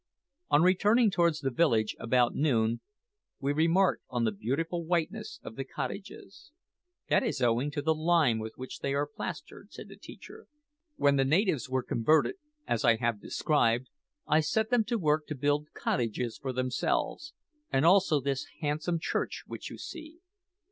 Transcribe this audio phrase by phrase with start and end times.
[0.49, 2.81] On returning towards the village, about noon,
[3.39, 6.49] we remarked on the beautiful whiteness of the cottages.
[7.09, 10.47] "That is owing to the lime with which they are plastered," said the teacher.
[10.95, 13.91] "When the natives were converted, as I have described,
[14.25, 17.35] I set them to work to build cottages for themselves,
[17.71, 20.17] and also this handsome church which you see.